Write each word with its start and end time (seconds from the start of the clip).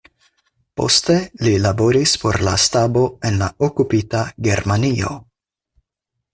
Poste 0.79 1.17
li 1.47 1.51
laboris 1.65 2.15
por 2.23 2.39
la 2.49 2.55
stabo 2.65 3.05
en 3.31 3.39
la 3.45 3.53
okupita 3.69 4.25
Germanio. 4.49 5.17